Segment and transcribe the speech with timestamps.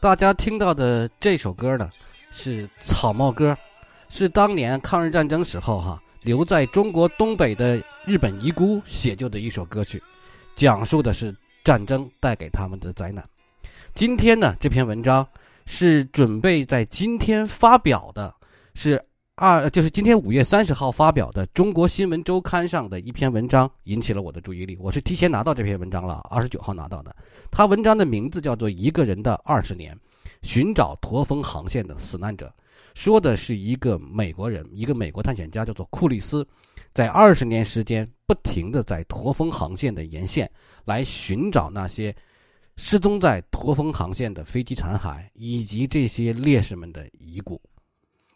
[0.00, 1.90] 大家听到的这首歌呢，
[2.30, 3.52] 是《草帽歌》，
[4.08, 7.76] 是当年抗日战争时候哈留在中国东北的
[8.06, 10.02] 日本遗孤写就的一首歌曲，
[10.56, 13.22] 讲述的是战争带给他们的灾难。
[13.94, 15.26] 今天呢，这篇文章
[15.66, 18.34] 是准备在今天发表的，
[18.72, 19.04] 是
[19.42, 24.76] 二就是今天五月三十号发表的《中国新闻周刊》上的一篇文章，引起了我的注意力。
[24.78, 27.16] 我是提前拿到这篇文章了，二十九号拿到的。
[27.50, 29.98] 他文章的名字叫做《一个人的二十年：
[30.42, 32.54] 寻找驼峰航线的死难者》，
[32.92, 36.46] 说的是一个美国人，一个美国探险家叫做库利斯，
[36.92, 40.50] 在二十年时间不停的在驼峰航线的沿线
[40.84, 42.14] 来寻找那些
[42.76, 47.58] 失踪在驼峰航线的飞机残骸以及这些烈士们的遗骨。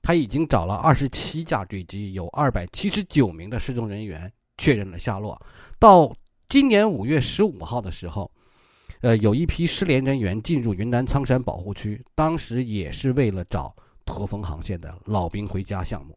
[0.05, 5.41] 他已经找了二十七架坠机，有二百七十九名的失踪人员确认了下落。
[5.81, 6.15] 到
[6.49, 8.31] 今年五月十五号的时候。
[9.01, 13.75] 呃，有一批失联人员进入云南苍山保护区，当时也是为了找
[14.07, 16.17] 驼峰航线的老兵回家项目。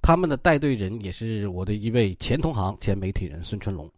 [0.00, 3.90] 他们的带队人也是我的一位前同行、前媒体人孙春龙。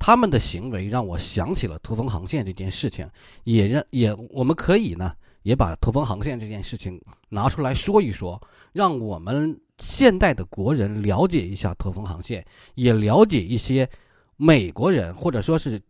[0.00, 3.08] 他们的行为让我想起了驼峰航线这件事情，
[3.44, 8.40] 也让也我们可以呢，也把驼峰航线这件事情拿出来说一说，
[8.72, 12.44] 让我们现代的国人了解一下驼峰航线，
[12.74, 13.88] 也了解一些
[14.36, 15.80] 美国人或者说是。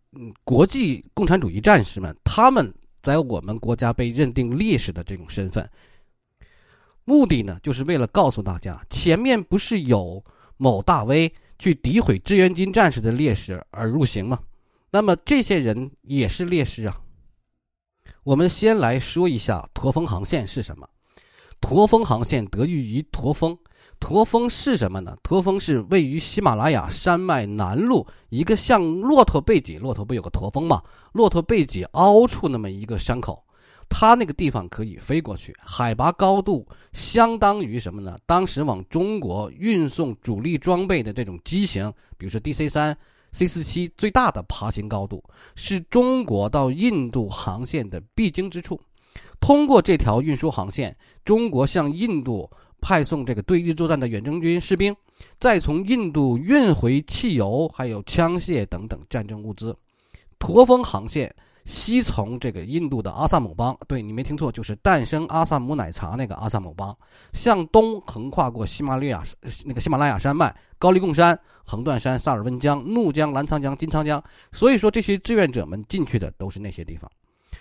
[0.43, 5.71] 国际共产主义战士们，他们在我们国家被认定烈士的这种身份，
[7.05, 10.25] 目的呢，就是为了告诉大家，前面不是有
[10.57, 14.41] 某大 V 去诋毁志愿军战士的烈士而入刑吗？
[14.91, 16.99] 那么这些人也是烈士啊。
[18.29, 20.87] 我们先来说一下驼峰航线是什么。
[21.63, 23.57] 驼峰航线得益于驼峰。
[23.99, 25.17] 驼峰是什么呢？
[25.23, 30.83] 驼峰是位于喜马拉雅山脉南麓一个像骆驼背脊，骆驼不有个驼峰吗？
[31.13, 33.43] 骆驼背脊凹处那么一个山口，
[33.89, 38.19] 它那个地方可以飞过去，海拔高度相当于什么呢？
[38.27, 42.95] 当时往中国运送主力装备的这种机型，比如说 DC 三、
[43.33, 45.23] C 四七，最大的爬行高度
[45.55, 48.81] 是中国到印度航线的必经之处。
[49.41, 52.51] 通过这条运输航线，中国向印度。
[52.81, 54.95] 派送这个对日作战的远征军士兵，
[55.41, 59.77] 再从印度运回汽油、还有枪械等等战争物资。
[60.39, 61.35] 驼峰航线
[61.69, 66.97] 西从这个印度的阿萨姆邦，对你没听错，就是诞生阿萨姆奶茶那个阿萨姆邦，
[67.35, 69.23] 向东横跨过喜马拉雅
[69.67, 74.23] 那个喜马拉雅山脉、高黎贡山、横断山、萨尔温江、怒江、澜沧江、金沧江。
[74.51, 77.11] 所以说，这些志愿者们进去的都是那些地方，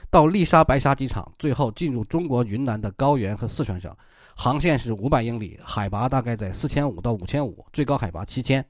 [0.10, 3.94] 到丽莎白沙机场，最后进入中国云南的高原和四川省。
[4.38, 8.66] 航线是五百英里，海拔大概在四千五到五千五，最高海拔七千。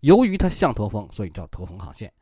[0.00, 2.12] 由于它像驼峰，所以叫驼峰航线。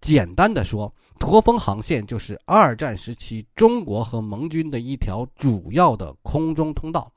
[0.00, 7.12] 简单的说，驼峰航线就是二战时期中国和盟军的一条主要的空中通道，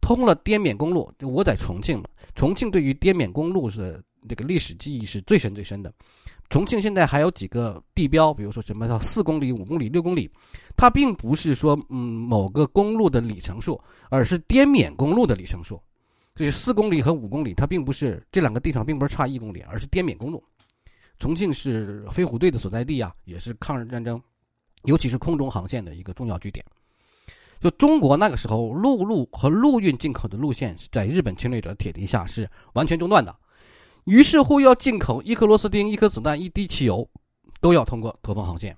[0.00, 1.12] 通了滇缅公路。
[1.20, 5.92] 我在重庆嘛，重庆对于滇缅公路是这个历史记忆是最深最深的。
[6.48, 10.28] 重庆现在还有几个地标，比如说什么叫四公里、五公里、六公里，
[10.76, 15.80] 它并不是说嗯某个公路的里程数，而是滇缅公路的里程数。
[16.36, 20.42] 所以四公里和五公里，它并不是这两个地方并不是差一公里，而是滇缅公路。
[21.20, 24.20] 重庆是飞虎队的所在地啊，也是抗日战争，
[24.84, 26.64] 尤其是空中航线的一个重要据点。
[27.60, 33.36] 就中国那个时候陆路和陆运进口的路线是，在日本侵略者铁蹄下是完全中断的。
[34.04, 37.06] 于是乎，要进口一颗螺丝钉、一颗子弹、一滴汽油，
[37.60, 38.74] 都要通过驼峰航线。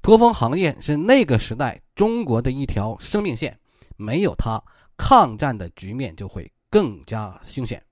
[0.00, 3.60] 驼峰航线是那个时代中国的一条生命线，
[3.98, 4.58] 没有它，
[4.96, 7.84] 抗战的局面就会更加凶险。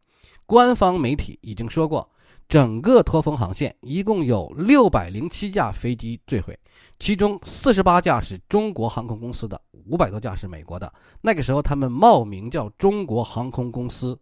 [0.46, 2.10] 官方媒体已经说过，
[2.50, 6.58] 整个驼峰航线一共有六百零七架飞机坠毁，
[6.98, 10.92] 其中四十八架是中国航空公司的，五百多架是美国的。
[11.22, 14.18] 那个时候，他们冒名叫中国航空公司。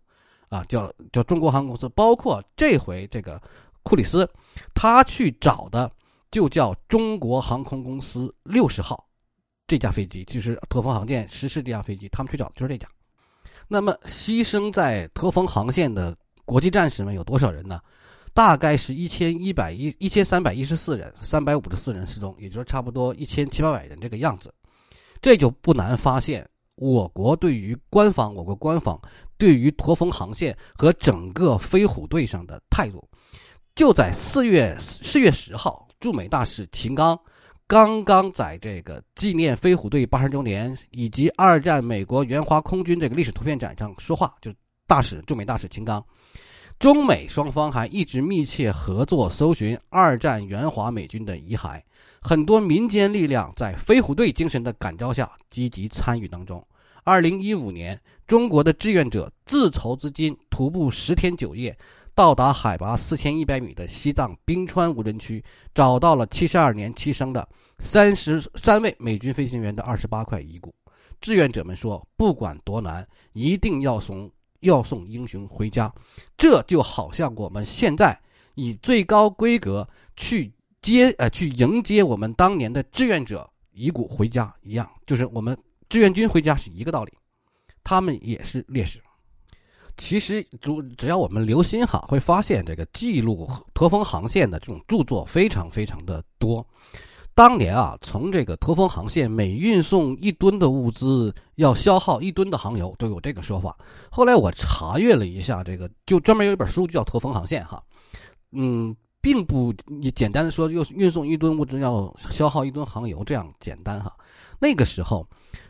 [0.51, 3.39] 啊，叫叫中国航空公司，包括这回这个
[3.83, 4.27] 库里斯，
[4.75, 5.93] 他去找的
[6.31, 9.07] 就叫中国航空公司六十号
[9.67, 12.89] 这架飞机，就是驼峰航线实施这架飞机，他们去找的就是这架。
[13.69, 16.17] 那么牺牲在驼峰航线的
[16.47, 17.79] 国际战士们有多少人呢？
[18.39, 24.55] 大概是一千一百一一千三百一十四人，三百五十四人失踪，也就是差不多一千七八百人这个样子。
[25.21, 28.97] 这就不难发现，我国对于官方，我国官方。
[29.39, 33.05] 对于驼峰航线和整个飞虎队上的态度，
[33.75, 37.19] 就在四月四月十号，驻美大使秦刚
[37.67, 44.55] 刚刚在这个纪念飞虎队八十周年以及二战美国援华空军这个历史图片展上说话，就
[44.87, 46.01] 大使驻美大使秦刚
[46.79, 51.83] 中美双方还一直密切合作，搜寻二战援华美军的遗骸。
[52.23, 56.65] 很多民间力量在飞虎队精神的感召下，积极参与当中。
[57.03, 61.77] 二零一五年，中国的志愿者自筹资金，徒步十天九夜，
[62.15, 65.43] 到达海拔四千一百米的西藏冰川无人区，
[65.75, 67.49] 找到了七十二年牺牲的
[67.81, 70.73] 三十三位美军飞行员的二十八块遗骨。
[71.21, 75.93] 志愿者们说：“不管多难，一定要从。”要送英雄回家，
[76.37, 78.19] 这就好像我们现在
[78.55, 80.53] 以最高规格去
[80.83, 85.57] 接呃去迎接我们当年的志愿者遗骨回家一样，就是我们
[85.89, 87.13] 志愿军回家是一个道理，
[87.85, 89.03] 他们也是烈士。
[89.97, 96.65] 其实，主只要我们留心哈，会发现这个记录驼峰航线的这种著作非常非常的多。
[97.39, 103.79] 当年啊，从这个驼峰航线每运送一吨的物资要消耗一吨的航油，都有这个说法。
[104.11, 107.81] 后来我查阅了一下，这个就专门有一本书就叫《驼峰航线》哈，
[108.51, 114.13] 嗯，并不你简单的说，又运送一吨物资要消耗一吨航油这样简单哈。
[114.59, 115.25] 那个时候，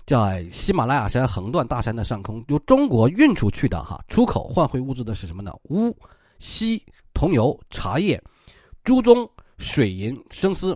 [0.06, 5.52] 在喜马拉雅山横断大山的上空，由中国运出去的哈，出口换回物资的是什么呢？
[5.68, 5.94] 钨、
[6.38, 6.82] 锡、
[7.12, 8.18] 桐油、茶叶、
[8.84, 9.28] 朱棕、
[9.58, 10.74] 水银、生丝。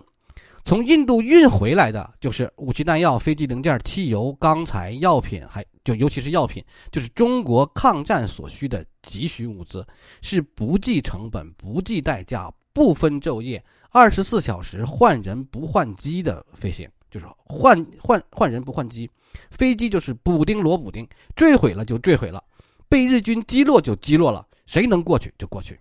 [0.65, 9.85] 从印度运回来的就是武器弹药、飞机零件、汽油、钢材、药品，还就尤其是药品，就是中国抗战所需的急需物资，
[10.21, 19.09] 是不计成本、不计代价、不分昼夜、二十四小时换人不换机的飞行，就是换换换人不换机，
[19.51, 21.05] 飞机就是补丁罗补丁，
[21.35, 22.41] 坠毁了就坠毁了，
[22.87, 25.77] 被日军击落就击落了，谁能过去就过去，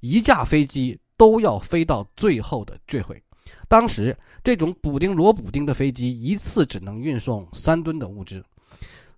[0.00, 3.22] 一架飞机都要飞到最后的坠毁。
[3.68, 8.44] 当时这种补丁罗补丁的飞机一次只能运送三吨的物资，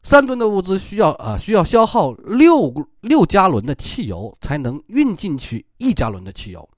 [0.02, 6.68] 三吨的物资需要啊需要消耗六六加仑的汽油才能运进去一加仑的汽油，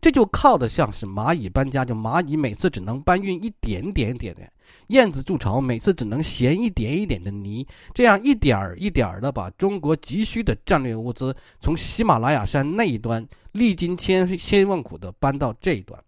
[0.00, 4.42] 这就靠的像是蚂蚁搬家，就蚂蚁每次只能搬运一点点点的，
[4.88, 7.64] 燕子筑巢每次只能衔一点一点的泥，
[7.94, 16.02] 这样一点儿一点儿的把中国急需的战略物资从喜马拉雅山那一端历经千千万苦的搬到这一端。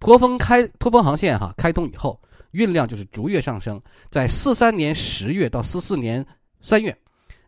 [0.00, 2.18] 驼峰开驼峰航线哈开通以后，
[2.52, 3.80] 运量就是逐月上升，
[4.10, 6.26] 在四三年十月到四四年
[6.62, 6.96] 三月，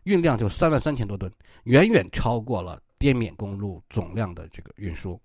[0.03, 1.31] 运量就三万三千多吨，
[1.63, 5.19] 远远超过了滇缅公路总量的这个运输。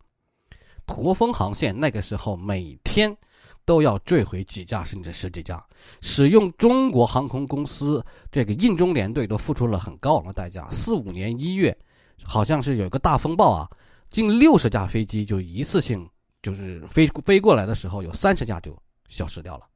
[0.87, 3.15] 驼峰航线那个时候每天
[3.67, 5.63] 都要坠毁几架甚至十几架，
[6.01, 8.03] 使用中国航空公司
[8.33, 10.67] 这个印中联队都付出了很高昂的代价。
[10.71, 11.77] 四五年一月，
[12.25, 13.69] 好像是有个大风暴啊，
[14.11, 16.09] 近六十架飞机就一次性。
[16.43, 18.77] 就是飞飞过来的时候，有三十架就
[19.09, 19.67] 消失掉了，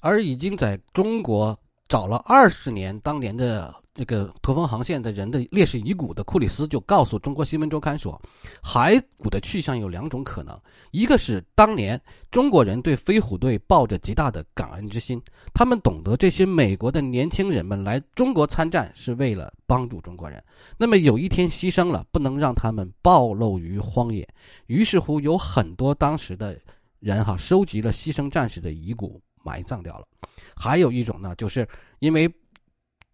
[0.00, 1.58] 而已经在中国
[1.88, 8.22] 找了二十年，当年的那个驼峰航线的人的烈士遗骨的库里斯就告诉中国新闻周刊说，
[8.62, 10.56] 骸骨的去向有两种可能，
[10.92, 12.00] 一个是当年
[12.30, 15.20] 中国人对飞虎队抱着极大的感恩之心，
[15.52, 20.40] 他们懂得这些美国的年轻人们来中国参战是为了帮助中国人，
[20.76, 24.28] 那么有一天牺牲了，不能让他们暴露于荒野，
[24.68, 26.56] 于是乎有很多当时的
[27.00, 30.06] 人哈收集了牺牲战士的遗骨埋葬掉了，
[30.54, 31.68] 还有一种呢，就是
[31.98, 32.32] 因为。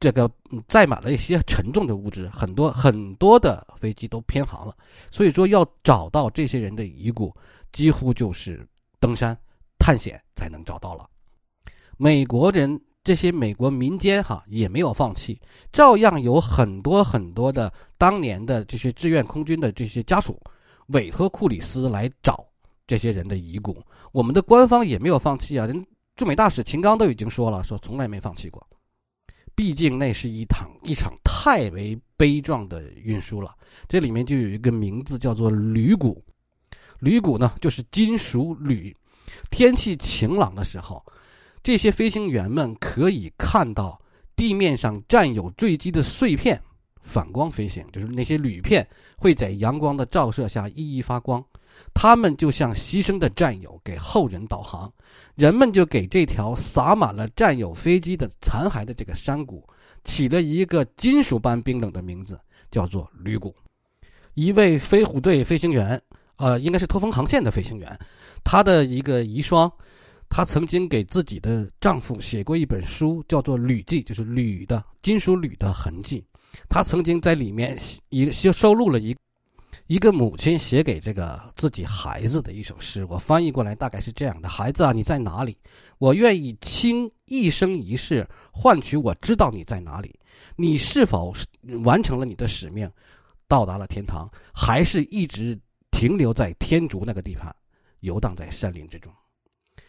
[0.05, 0.31] 这个
[0.69, 4.77] 载满了一些沉重的物质，很多很多的飞机都偏航了，
[5.11, 7.35] 所以说要找到这些人的遗骨，
[7.73, 8.69] 几乎就是
[9.01, 9.35] 登山
[9.79, 11.09] 探险才能找到了。
[11.97, 15.41] 美国人这些美国民间哈也没有放弃，
[15.73, 20.39] 照样有很多很多的当年的这些志愿空军的这些家属
[20.89, 22.45] 委托库里斯来找
[22.87, 23.83] 这些人的遗骨。
[24.13, 28.63] 我们的官方也没有放弃啊，人驻美大使秦刚都已经说了，说从来没放弃过。
[29.55, 33.55] 毕竟那是一场一场太为悲壮的运输了，
[33.89, 36.25] 这里面就有一个名字叫做铝骨，
[36.99, 38.95] 铝骨呢就是金属铝。
[39.51, 41.05] 天气晴朗的时候，
[41.63, 44.01] 这些飞行员们可以看到
[44.37, 46.61] 地面上占有坠机的碎片
[47.03, 51.45] 反光飞行，就是那些铝片会在阳光的照射下熠熠发光。
[51.93, 54.93] 他们就像牺牲的战友，给后人导航。
[55.35, 59.67] 人们就给这条洒满了战友飞机的残骸的这个山谷，
[60.05, 62.39] 起了一个金属般冰冷的名字，
[62.71, 63.55] 叫做铝谷。
[64.35, 66.01] 一位飞虎队飞行员，
[66.37, 67.99] 呃，应该是驼峰航线的飞行员，
[68.45, 69.71] 他的一个遗孀，
[70.29, 76.25] 她曾经给自己的丈夫写过一本书，叫做《铝记》，就是铝的金属铝的痕迹。
[76.69, 77.79] 她曾经在里面
[78.09, 79.17] 一收收录了一。
[79.87, 85.57] 一个母亲写给这个自己孩子的一首诗，我翻译过来大概是这样的：孩子啊，你在哪里？
[85.99, 90.19] 我愿意倾一生一世换取我知道你在哪里。
[90.57, 91.35] 你是否
[91.83, 92.91] 完成了你的使命？
[93.47, 95.59] 到达了天堂，还是一直
[95.91, 97.55] 停留在天竺那个地方，
[98.01, 99.13] 游荡在山林之中。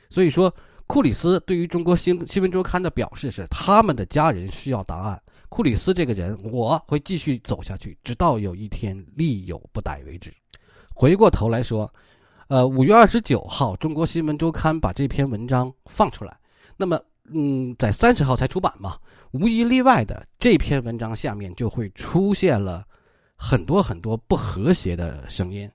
[0.10, 0.54] 所以说，
[0.88, 5.22] 库里斯对于中国新新闻周刊的表示是：他们的家人需要答案。
[5.56, 10.30] 库里斯这个人，我会继续走下去，直到有一天力有不逮为止。
[10.94, 11.90] 回过头来说，
[12.50, 16.38] 呃，五月二十九号，中国新闻周刊把这篇文章放出来，
[16.76, 17.00] 那么，
[17.34, 18.98] 嗯，在三十号才出版嘛，
[19.32, 22.86] 无一例外的，这篇文章下面就会出现了
[23.38, 25.72] 很多很多不和谐的声音，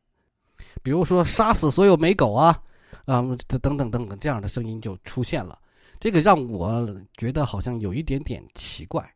[0.82, 2.62] 比如说杀死所有美狗啊。
[3.06, 5.58] 啊，等等等等，这样的声音就出现了，
[5.98, 9.10] 这个让我觉得好像有一点点奇怪。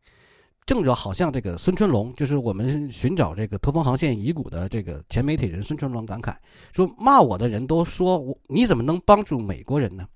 [0.66, 6.34] 正着好像这个孙春龙，就是我们寻找这个驼峰航线遗骨的这个前媒体人孙春龙感慨
[6.72, 10.06] 说：“骂我的人都说我，你怎么能帮助美国人呢？”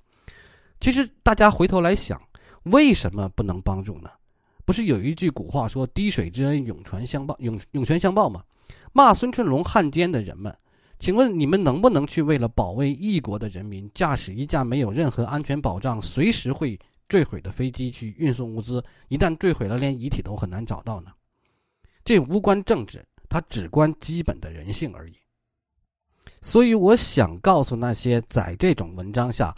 [0.81, 2.21] 其实大家回头来想，
[2.63, 4.11] 为什么不能帮助呢？
[4.65, 8.43] 不是有一句古话说“滴水之恩，涌泉相报”，涌涌泉相报吗？
[8.93, 10.57] 骂孙春龙汉奸的人们。
[10.99, 16.77] 请问你们能不能去为了保卫异国的人民，驾驶一架没有任何安全保障、随时会
[17.09, 18.85] 坠毁的飞机去运送物资？
[19.09, 21.11] 一旦坠毁了，连遗体都很难找到呢？
[22.05, 25.15] 这无关政治，它只关基本的人性而已。
[26.41, 29.55] 所以，我想告诉那些在这种文章下，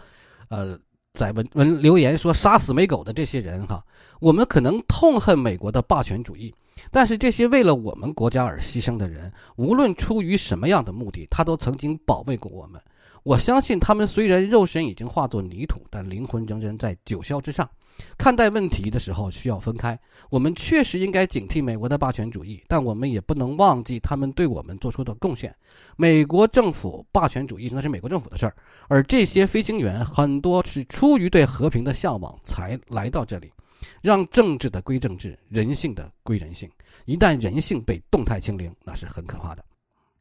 [0.49, 0.79] 呃，
[1.13, 3.85] 在文文留言说“杀死美狗”的这些人哈，
[4.21, 6.55] 我们可能痛恨美国的霸权主义。
[6.91, 12.81] 但是这些为了我们国家而牺牲的人，无论出于什么样的目的，他都曾经保卫过我们。
[13.23, 17.69] 我相信他们虽然肉身已经化作泥土，但灵魂仍然在九霄之上。
[18.17, 19.99] 看待问题的时候需要分开。
[20.31, 25.55] 我们确实应该警惕美国的霸权主义，但我们也不能忘记他们对我们做出的贡献。
[25.97, 28.57] 美国政府霸权主义那是美国政府的事儿，
[28.89, 33.53] 而这些飞行员很多是出于对和平的向往才来到这里。
[34.03, 36.71] 让政治的归政治，人性的归人性。
[37.05, 39.65] 一旦人性被动态清零，那是很可怕的。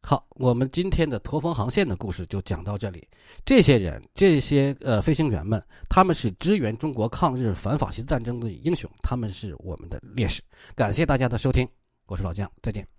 [0.01, 3.05] 好，我们今天的驼峰航线的故事就讲到这里。
[3.43, 10.41] 这些人，这些呃飞行员们，他们是支援中国抗日反法西斯战争的英雄，他们是我们的烈士。
[10.73, 11.67] 感谢大家的收听，
[12.05, 12.89] 我是老姜，再见。